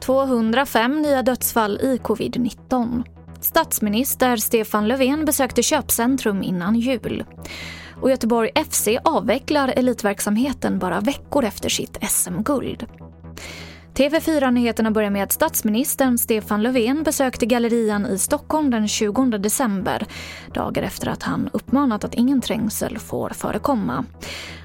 [0.00, 3.04] ...205 nya dödsfall i covid-19.
[3.40, 7.24] Statsminister Stefan Löfven besökte köpcentrum innan jul.
[8.00, 12.86] Och Göteborg FC avvecklar elitverksamheten bara veckor efter sitt SM-guld.
[14.02, 20.06] TV4-nyheterna börjar med att statsministern Stefan Löfven besökte Gallerian i Stockholm den 20 december,
[20.54, 24.04] dagar efter att han uppmanat att ingen trängsel får förekomma.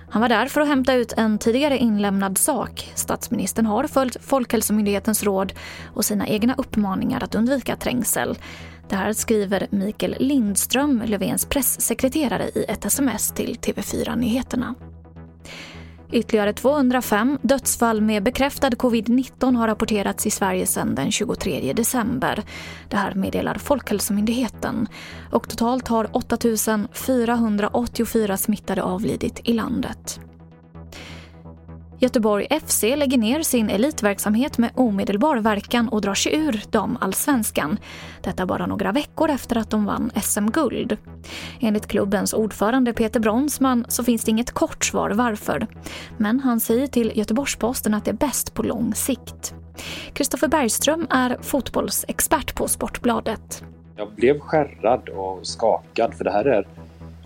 [0.09, 2.91] Han var där för att hämta ut en tidigare inlämnad sak.
[2.95, 5.53] Statsministern har följt Folkhälsomyndighetens råd
[5.93, 8.37] och sina egna uppmaningar att undvika trängsel.
[8.89, 14.75] Det här skriver Mikael Lindström, Löfvens pressekreterare i ett sms till TV4 Nyheterna.
[16.11, 22.43] Ytterligare 205 dödsfall med bekräftad covid-19 har rapporterats i Sverige sedan den 23 december.
[22.89, 24.87] Det här meddelar Folkhälsomyndigheten.
[25.31, 26.37] Och totalt har 8
[26.93, 30.19] 484 smittade avlidit i landet.
[31.99, 37.77] Göteborg FC lägger ner sin elitverksamhet med omedelbar verkan och drar sig ur damallsvenskan.
[38.21, 40.97] Detta bara några veckor efter att de vann SM-guld.
[41.59, 45.67] Enligt klubbens ordförande Peter Bronsman så finns det inget kort svar varför.
[46.17, 49.53] Men han säger till Göteborgs-Posten att det är bäst på lång sikt.
[50.13, 53.63] Kristoffer Bergström är fotbollsexpert på Sportbladet.
[53.95, 56.67] Jag blev skärrad och skakad för det här är,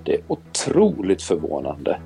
[0.04, 2.00] det är otroligt förvånande.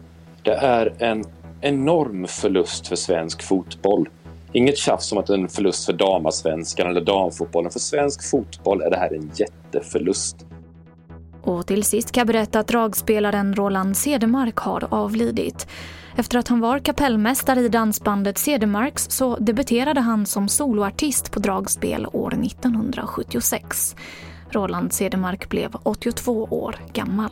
[0.43, 1.23] Det är en
[1.65, 4.09] enorm förlust för svensk fotboll.
[4.53, 7.71] Inget tjafs om att det är en förlust för damasvenskan eller damfotbollen.
[7.71, 10.45] För svensk fotboll är det här en jätteförlust.
[11.41, 15.67] Och till sist kan jag berätta att dragspelaren Roland Cedermark har avlidit.
[16.17, 22.07] Efter att han var kapellmästare i dansbandet Cedermarks så debuterade han som soloartist på dragspel
[22.13, 23.95] år 1976.
[24.51, 27.31] Roland Cedermark blev 82 år gammal.